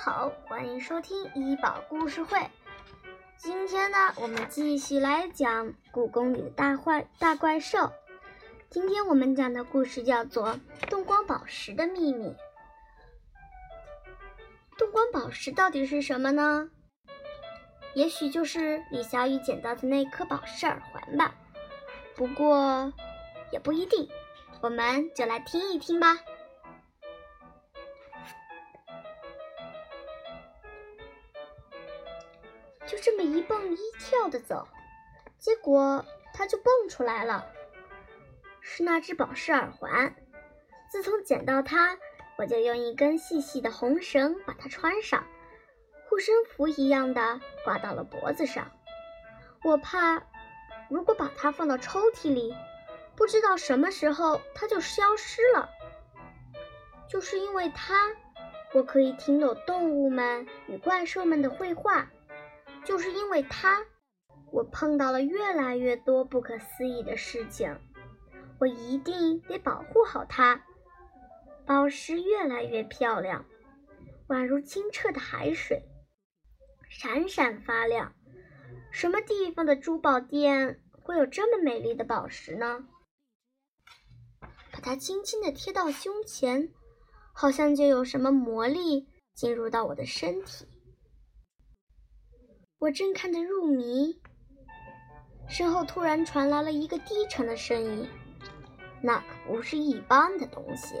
[0.00, 2.38] 好，欢迎收听医宝故事会。
[3.36, 7.90] 今天呢，我们继续来讲故宫里的大坏大怪兽。
[8.70, 10.54] 今天我们讲的故事叫做
[10.88, 12.26] 《动光宝石的秘密》。
[14.78, 16.70] 动光宝石到底是什么呢？
[17.94, 21.34] 也许就是李小雨捡到的那颗宝石耳环吧。
[22.14, 22.92] 不过，
[23.50, 24.08] 也不一定。
[24.60, 26.18] 我们就来听一听吧。
[32.88, 34.66] 就这么一蹦一跳的走，
[35.38, 37.44] 结果它就蹦出来了，
[38.62, 40.16] 是那只宝石耳环。
[40.90, 41.98] 自从捡到它，
[42.38, 45.26] 我就用一根细细的红绳把它穿上，
[46.08, 48.70] 护身符一样的挂到了脖子上。
[49.64, 50.22] 我怕，
[50.88, 52.54] 如果把它放到抽屉里，
[53.14, 55.68] 不知道什么时候它就消失了。
[57.06, 58.16] 就是因为它，
[58.72, 62.08] 我可以听懂动物们与怪兽们的绘画。
[62.88, 63.84] 就是因为它，
[64.50, 67.78] 我碰到了越来越多不可思议的事情。
[68.58, 70.64] 我一定得保护好它。
[71.66, 73.44] 宝石越来越漂亮，
[74.28, 75.82] 宛如清澈的海水，
[76.88, 78.14] 闪闪发亮。
[78.90, 82.88] 什么地方的珠宝店会有这么美丽的宝石呢？
[84.72, 86.72] 把它轻轻地贴到胸前，
[87.34, 90.66] 好像就有什么魔力进入到我的身体。
[92.80, 94.20] 我正看得入迷，
[95.48, 98.08] 身后突然传来了一个低沉的声音，
[99.02, 100.94] 那可不是一般的东西。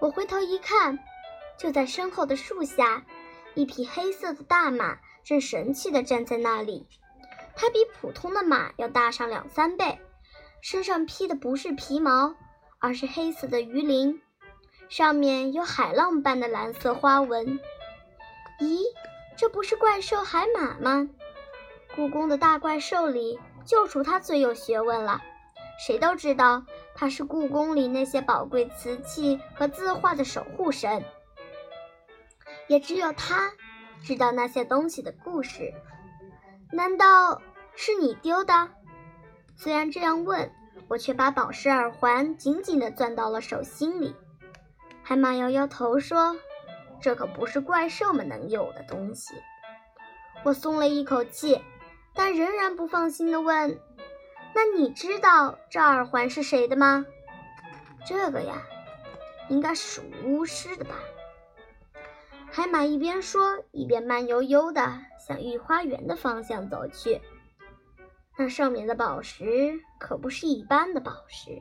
[0.00, 0.98] 我回头一看，
[1.56, 3.04] 就在身后的树下，
[3.54, 6.88] 一匹黑色的大马正神气地站在那里。
[7.54, 10.00] 它比普通的马要大上两三倍，
[10.60, 12.34] 身上披的不是皮毛，
[12.80, 14.20] 而是黑色的鱼鳞，
[14.88, 17.60] 上面有海浪般的蓝色花纹。
[18.58, 18.82] 咦？
[19.36, 21.08] 这不是怪兽海马吗？
[21.96, 25.20] 故宫的大怪兽里，就属它最有学问了。
[25.78, 26.64] 谁都知道，
[26.94, 31.04] 它是故宫里那些宝贵瓷器和字画的守护神。
[32.68, 33.52] 也只有它，
[34.02, 35.74] 知道那些东西的故事。
[36.70, 37.42] 难道
[37.74, 38.70] 是你丢的？
[39.56, 40.52] 虽然这样问，
[40.88, 44.14] 我却把宝石耳环紧紧地攥到了手心里。
[45.02, 46.36] 海马摇摇头说。
[47.04, 49.34] 这可不是怪兽们能有的东西。
[50.42, 51.60] 我松了一口气，
[52.14, 53.78] 但仍然不放心地问
[54.56, 57.04] ：“那你知道这耳环是谁的吗？”
[58.08, 58.62] 这个呀，
[59.50, 60.94] 应该是属巫师的吧。
[62.50, 67.20] 海马一边说，一边慢悠悠地向御花园的方向走去。
[68.38, 71.60] 那上面的宝石可不是一般的宝石，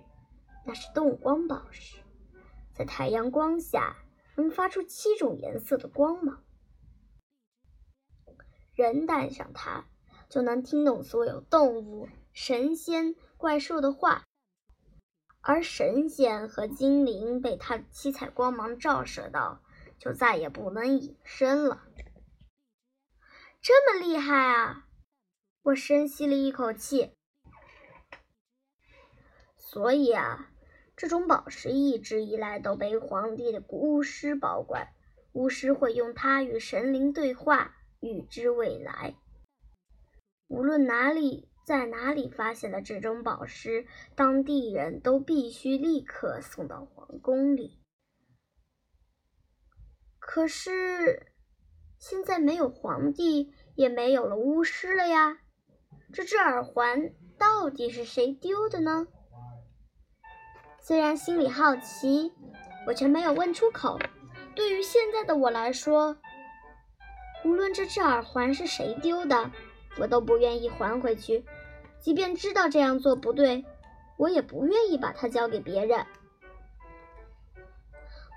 [0.66, 1.98] 那是动光宝石，
[2.74, 3.98] 在太阳光下。
[4.36, 6.44] 能发出七种颜色的光芒，
[8.74, 9.86] 人戴上它
[10.30, 14.26] 就能听懂所有动物、神仙、怪兽的话，
[15.42, 19.62] 而神仙和精灵被它七彩光芒照射到，
[20.00, 21.88] 就再也不能隐身了。
[23.62, 24.88] 这么厉害啊！
[25.62, 27.14] 我深吸了一口气。
[29.58, 30.50] 所以啊。
[31.04, 34.88] 这种宝石一直以来都被皇帝的巫师保管，
[35.34, 39.18] 巫师会用它与神灵对话，预知未来。
[40.48, 47.82] 无论哪里在哪里发现了这种宝石，当地人都必须立刻送到皇宫里。
[50.20, 51.34] 可是
[52.00, 55.40] 现在没有皇帝，也没有了巫师了呀，
[56.14, 59.06] 这只耳环到底是谁丢的呢？
[60.86, 62.34] 虽然心里好奇，
[62.86, 63.98] 我却没有问出口。
[64.54, 66.18] 对于现在的我来说，
[67.46, 69.50] 无论这只耳环是谁丢的，
[69.98, 71.46] 我都不愿意还回去。
[72.02, 73.64] 即便知道这样做不对，
[74.18, 76.06] 我也不愿意把它交给别人。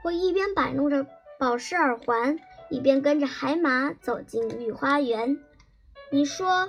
[0.04, 1.04] 我一边摆弄着
[1.40, 2.38] 宝石耳环，
[2.70, 5.40] 一边跟着海马走进御花园。
[6.10, 6.69] 你说，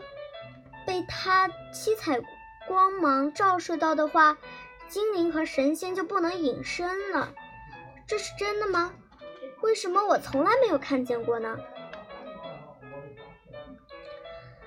[0.88, 2.20] 被它七彩
[2.68, 4.40] 光芒照射到的话？
[4.88, 7.34] 精灵和神仙就不能隐身了，
[8.08, 8.94] 这是真的吗？
[9.62, 11.58] 为什么我从来没有看见过呢？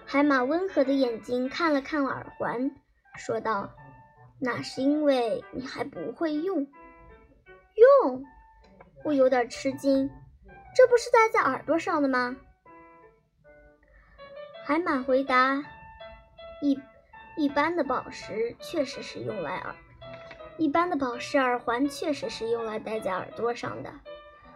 [0.05, 2.71] 海马温和的眼睛看了看耳环，
[3.17, 3.71] 说道
[4.41, 6.67] ：“那是因为你还不会用。”
[8.03, 8.25] 用？
[9.05, 10.11] 我有点吃惊，
[10.75, 12.37] 这不是戴在耳朵上的吗？
[14.65, 15.65] 海马回答
[16.61, 16.79] ：“一
[17.37, 19.75] 一般的宝石确实是用来耳。”
[20.61, 23.95] 一般的宝石耳环确实是用来戴在耳朵上的，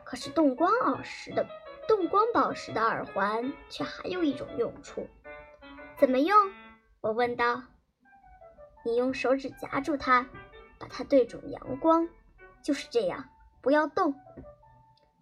[0.04, 1.46] 可是动光耳石的
[1.88, 5.08] 动光宝石的耳环却还有一种用处，
[5.96, 6.36] 怎么用？
[7.00, 7.62] 我问道。
[8.84, 10.28] 你用手指夹住它，
[10.78, 12.06] 把它对准阳光，
[12.62, 13.30] 就是这样，
[13.62, 14.14] 不要动。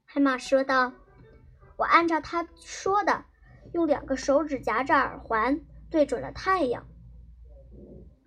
[0.05, 0.93] 海马说道。
[1.77, 3.25] 我按照他说的，
[3.73, 5.61] 用两个手指夹着耳环，
[5.93, 6.89] 对准了太阳。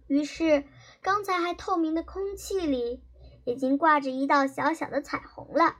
[0.08, 0.63] 于是，
[1.06, 3.04] 刚才还透明的空气里，
[3.46, 5.78] 已经挂着一道小小的彩虹了。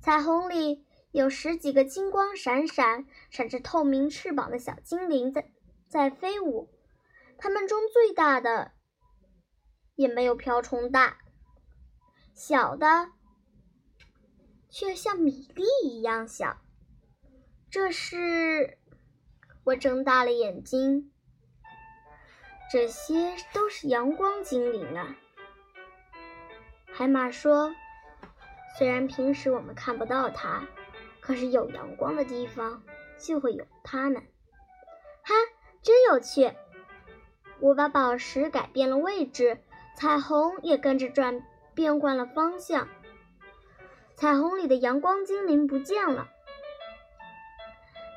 [0.00, 5.50] 彩虹里有十几个金光闪闪、闪着透明翅膀的小精灵在
[5.88, 6.70] 在飞舞。
[7.36, 8.70] 它们中最大的
[9.96, 11.18] 也没有瓢虫大，
[12.32, 13.10] 小的
[14.70, 16.58] 却像米粒一样小。
[17.68, 18.78] 这是
[19.64, 21.10] 我睁大了眼睛，
[22.70, 25.16] 这些都是阳光精灵啊。
[26.92, 27.74] 海马说
[28.76, 30.66] ：“虽然平时我们看不到它，
[31.20, 32.82] 可是有阳光的地方
[33.18, 34.22] 就会有它们。”
[35.24, 35.34] 哈，
[35.82, 36.52] 真有趣！
[37.60, 39.58] 我把宝石改变了位置，
[39.96, 41.42] 彩虹也跟着转
[41.74, 42.88] 变换了方向。
[44.14, 46.28] 彩虹里的阳光精灵不见了。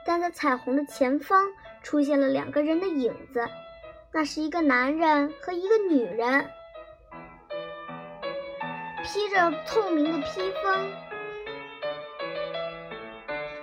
[0.06, 1.52] 但在彩虹的前方
[1.84, 3.48] 出现了两个人的影子，
[4.14, 6.50] 那是一个男人和一个女人，
[9.04, 10.92] 披着透明的披风，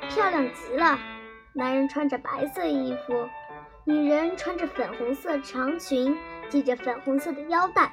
[0.09, 0.99] 漂亮极了。
[1.53, 3.29] 男人穿着白色衣服，
[3.85, 6.17] 女人穿着粉红色长裙，
[6.49, 7.93] 系着粉红色的腰带，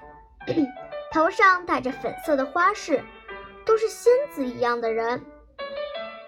[1.12, 3.04] 头上戴着粉色的花饰，
[3.66, 5.22] 都是仙子一样的人。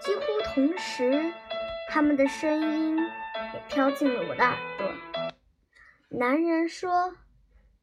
[0.02, 1.32] 几乎同时。
[1.90, 5.07] 他们的声音也飘进了我的耳朵。
[6.10, 7.16] 男人说：“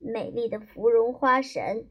[0.00, 1.88] 美丽的芙蓉花神，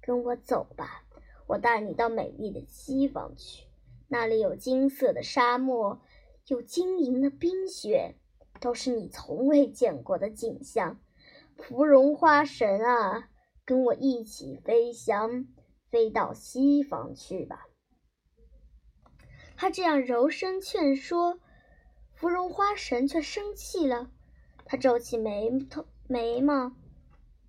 [0.00, 1.04] 跟我走吧，
[1.46, 3.68] 我带你到美丽的西方去。
[4.08, 6.02] 那里有金色的沙漠，
[6.48, 8.16] 有晶莹的冰雪，
[8.60, 11.00] 都是你从未见过的景象。
[11.56, 13.30] 芙蓉花神啊，
[13.64, 15.46] 跟我一起飞翔，
[15.90, 17.66] 飞到西方去吧。”
[19.56, 21.38] 他这样柔声劝说。
[22.14, 24.10] 芙蓉花神却生气了，
[24.70, 26.76] 他皱起眉头眉毛。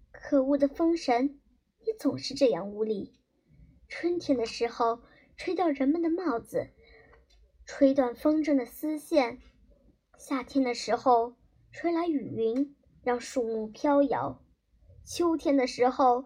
[0.09, 1.41] 可恶的风神，
[1.85, 3.13] 你总是这样无理！
[3.89, 5.01] 春天的时候，
[5.35, 6.69] 吹掉人们的帽子，
[7.65, 9.37] 吹断风筝的丝线；
[10.17, 11.35] 夏天的时候，
[11.73, 12.73] 吹来雨云，
[13.03, 14.39] 让树木飘摇；
[15.05, 16.25] 秋天的时候，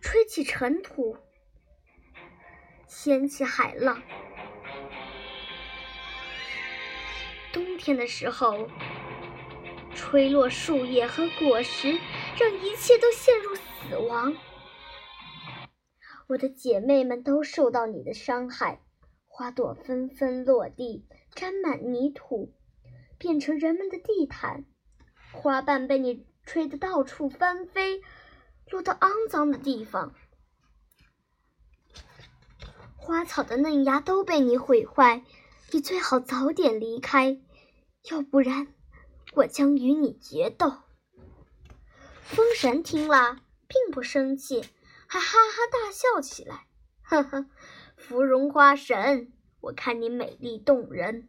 [0.00, 1.16] 吹起尘土，
[2.88, 4.02] 掀起海浪。
[7.52, 8.68] 冬天的时候，
[9.98, 11.90] 吹落树叶和果实，
[12.38, 14.36] 让一切都陷入死亡。
[16.28, 18.80] 我的姐妹们都受到你的伤害，
[19.26, 21.04] 花朵纷纷落地，
[21.34, 22.54] 沾满泥土，
[23.18, 24.64] 变成人们的地毯。
[25.32, 28.00] 花瓣被你吹得到处翻飞，
[28.70, 30.14] 落到肮脏的地方。
[32.96, 35.24] 花草的嫩芽都被你毁坏。
[35.72, 37.40] 你最好早点离开，
[38.10, 38.68] 要不然
[39.38, 40.72] 我将与你决斗。
[42.22, 43.36] 风神听了，
[43.68, 44.64] 并不生气，
[45.06, 46.66] 还哈哈大笑起来。
[47.02, 47.46] 呵呵，
[47.96, 51.28] 芙蓉花神，我看你美丽动人，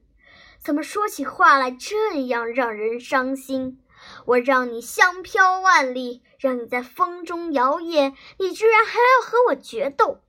[0.60, 3.80] 怎么说起话来这样让人伤心？
[4.26, 10.22] 我让你香飘万里，让你在风中摇曳，你居然还要和我决斗！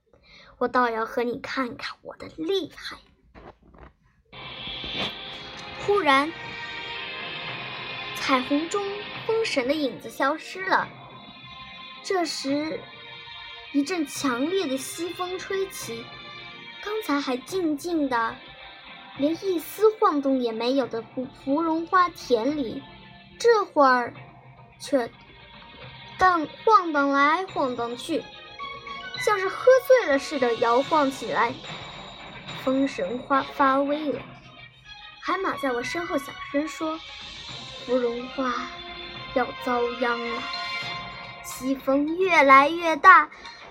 [0.59, 2.97] 我倒要和你看看我的厉害！
[5.85, 6.31] 忽然，
[8.31, 8.81] 彩虹中
[9.27, 10.87] 风神的影子消失了。
[12.01, 12.79] 这时，
[13.73, 16.05] 一阵强烈的西风吹起，
[16.81, 18.33] 刚才还静静的，
[19.17, 22.81] 连一丝晃动也没有的芙芙蓉花田里，
[23.37, 24.13] 这会儿
[24.79, 25.11] 却
[26.17, 28.23] 荡晃荡来晃荡去，
[29.19, 31.53] 像是喝醉了似的摇晃起来。
[32.63, 34.21] 风神花发威了。
[35.21, 36.97] 海马在我身后小声说
[37.85, 38.53] ：“芙蓉花
[39.33, 40.43] 要遭殃了。”
[41.43, 43.29] 西风越来越大，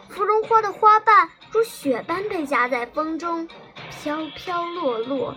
[0.09, 3.49] 芙蓉花的花瓣如雪般被夹在风中，
[3.90, 5.35] 飘飘落落。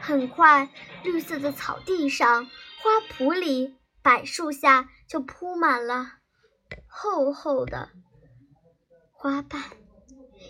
[0.00, 0.68] 很快，
[1.02, 6.12] 绿色的草地上、花圃里、柏树下就铺满了
[6.86, 7.90] 厚厚的
[9.12, 9.62] 花瓣。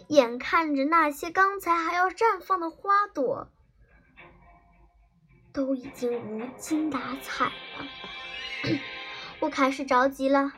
[0.09, 3.51] 眼看着那些刚才还要绽放的花朵，
[5.59, 7.85] 都已经无精打采了，
[9.41, 10.53] 我开始着急了。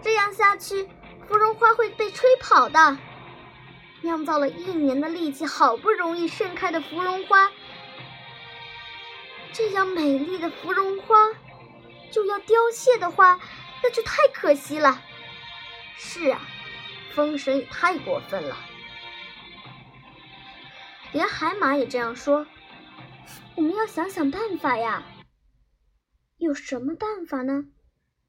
[0.00, 0.88] 这样下去，
[1.28, 2.96] 芙蓉花会被吹跑的。
[4.00, 7.52] 酿造了一年的力气，好不容易盛开的芙蓉花，
[9.52, 11.18] 这样美丽的芙蓉花
[12.10, 13.38] 就要凋谢的话，
[13.82, 15.02] 那就太可惜了。
[15.98, 16.40] 是啊，
[17.12, 18.56] 风神也太过分了。
[21.12, 22.46] 连海马也这样说。
[23.60, 25.04] 我们要想想办法呀。
[26.38, 27.66] 有什么办法呢？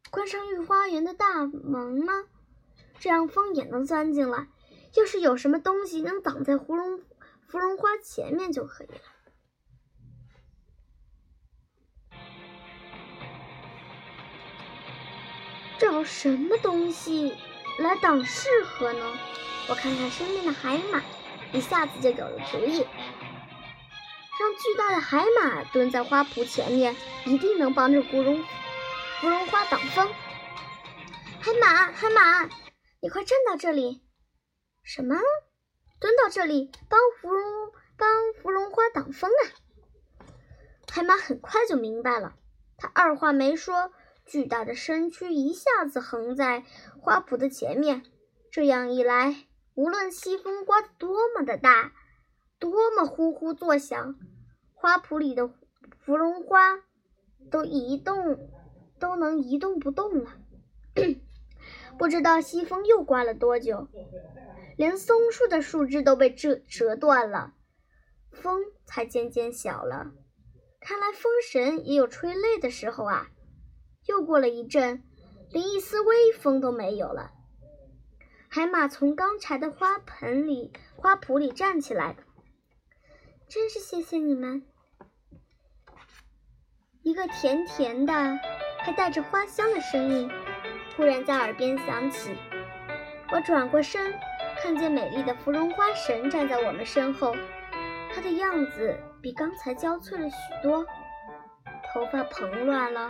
[0.09, 2.25] 关上御花园的大门吗？
[3.00, 4.50] 这样风也能钻进来。
[4.97, 7.00] 要是有什么东西能挡在芙蓉
[7.47, 8.95] 芙蓉花前面就可以了。
[15.79, 17.38] 找什么东西
[17.79, 19.00] 来挡适合呢？
[19.69, 21.01] 我看看身边的海马，
[21.53, 22.85] 一下子就有了主意。
[24.41, 26.95] 让巨大的海马蹲在花圃前面，
[27.27, 28.43] 一定能帮着芙蓉
[29.19, 30.12] 芙蓉花挡风。
[31.39, 32.50] 海马，海马，
[33.01, 34.01] 你快站到这里！
[34.81, 35.15] 什么？
[36.00, 38.10] 蹲到这里帮芙蓉帮
[38.41, 39.43] 芙蓉花挡风啊！
[40.91, 42.33] 海马很快就明白了，
[42.77, 43.91] 他二话没说，
[44.25, 46.65] 巨大的身躯一下子横在
[47.00, 48.03] 花圃的前面。
[48.51, 49.36] 这样一来，
[49.75, 51.91] 无论西风刮得多么的大，
[52.57, 54.15] 多么呼呼作响，
[54.81, 55.47] 花圃里的
[56.00, 56.79] 芙蓉花
[57.51, 58.50] 都移动
[59.00, 60.31] 都能一动不动了。
[62.00, 63.88] 不知道西风又刮了多久。
[64.77, 67.53] 连松树的树枝都被折折断了，
[68.31, 70.13] 风才渐渐小了。
[70.79, 73.27] 看来风神也有吹累的时候啊！
[74.07, 75.03] 又过了一阵，
[75.51, 77.33] 连一丝微风都没有了。
[78.50, 82.17] 海马从刚才的花盆里、花圃里站起来，
[83.53, 84.63] 真是谢谢你们。
[87.03, 88.13] 一个甜甜的、
[88.79, 90.31] 还带着花香的声音
[90.96, 92.34] 突然在耳边响起。
[93.29, 94.13] 我转过身。
[94.63, 97.36] 看见美丽的芙蓉花神站在我们身后，
[98.13, 100.86] 她的样子比刚才娇悴了许多，
[101.91, 103.10] 头发蓬乱了，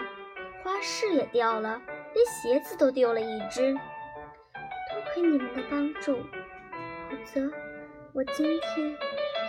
[0.63, 1.81] 花饰也掉了，
[2.13, 3.73] 连鞋子都丢了一只。
[3.73, 6.15] 多亏你们的帮助，
[7.09, 7.51] 否则
[8.13, 8.97] 我今天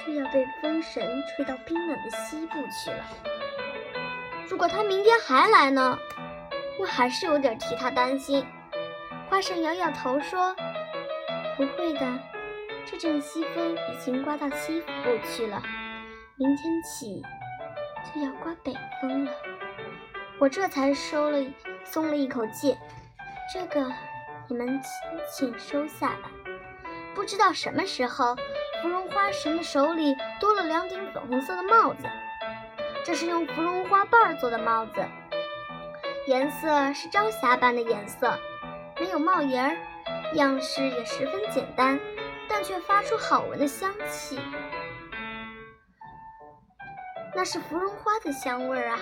[0.06, 3.04] 就要被风神吹到冰冷的西部去了。
[4.48, 5.98] 如果他明天还来呢？
[6.78, 8.46] 我还是有点替他担心。
[9.28, 10.54] 花神摇摇头说。
[11.54, 12.18] 不会的，
[12.86, 15.62] 这阵西风已经刮到西部去了，
[16.36, 17.22] 明天起
[18.12, 19.32] 就要刮北风了。
[20.38, 21.44] 我这才收了
[21.84, 22.76] 松了一口气。
[23.52, 23.92] 这个
[24.48, 24.80] 你们
[25.30, 26.30] 请请收下吧。
[27.14, 28.34] 不知道什么时候，
[28.82, 32.02] 芙蓉花神的手里多了两顶粉红色的帽子，
[33.04, 35.04] 这是用芙蓉花瓣做的帽子，
[36.26, 38.36] 颜色是朝霞般的颜色，
[38.98, 39.76] 没有帽檐儿。
[40.34, 42.00] 样式也十分简单，
[42.48, 44.40] 但却发出好闻的香气。
[47.36, 48.98] 那是芙蓉花的香味儿啊！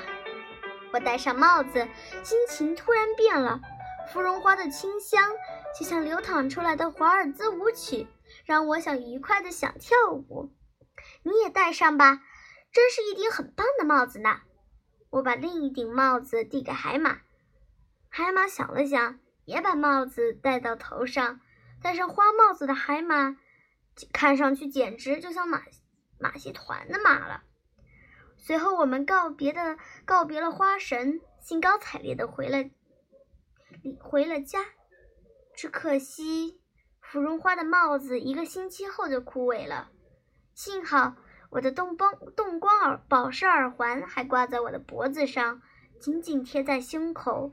[0.93, 1.89] 我戴上帽子，
[2.23, 3.61] 心情突然变了。
[4.13, 5.23] 芙蓉花的清香
[5.79, 8.09] 就像流淌出来的华尔兹舞曲，
[8.45, 10.53] 让我想愉快的想跳舞。
[11.23, 12.23] 你也戴上吧，
[12.73, 14.41] 真是一顶很棒的帽子呢。
[15.11, 17.21] 我把另一顶帽子递给海马，
[18.09, 19.19] 海马想了想。
[19.47, 21.41] 也把帽子戴到头上，
[21.83, 23.37] 戴上花帽子的海马，
[24.13, 25.63] 看上去简直就像马
[26.21, 27.43] 马戏团的马了。
[28.37, 32.71] 随后，我们告别的告别了花神，兴高采烈的回了
[33.99, 34.65] 回了家。
[35.57, 36.60] 只可惜，
[37.11, 39.91] 芙蓉花的帽子一个星期后就枯萎了。
[40.55, 41.17] 幸好，
[41.51, 45.61] 我的动光动光耳宝石耳环还挂在我的脖子上，
[45.99, 47.51] 紧紧贴在胸口，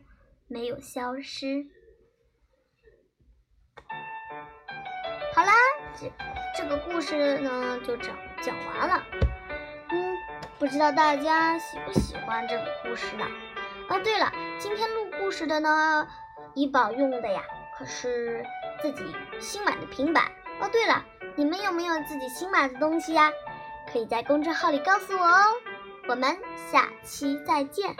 [0.48, 1.66] 没有消失。
[5.34, 5.54] 好啦，
[6.00, 6.12] 这
[6.56, 9.04] 这个故事呢就讲讲完了。
[9.90, 10.16] 嗯，
[10.60, 13.26] 不知道大家喜不喜欢这个故事呢？
[13.90, 16.08] 啊，对了，今天录故事的呢，
[16.54, 17.42] 怡宝用的呀
[17.76, 18.44] 可是
[18.82, 19.04] 自己
[19.40, 20.26] 新买的平板。
[20.60, 21.04] 哦，对了，
[21.36, 23.32] 你们有没有自己新买的东西呀？
[23.92, 25.44] 可以在公众号里告诉我哦。
[26.10, 26.38] 我们
[26.72, 27.96] 下期再见。